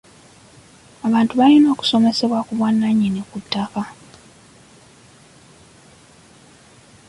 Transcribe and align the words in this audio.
Abantu 1.07 1.33
balina 1.39 1.67
okusomesebwa 1.75 2.39
ku 2.47 2.51
bwannannyini 2.57 3.21
ku 3.29 3.37
ttaka. 3.43 3.83